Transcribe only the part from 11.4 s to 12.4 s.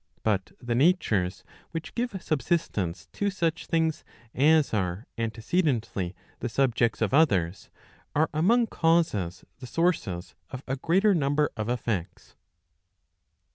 of effects.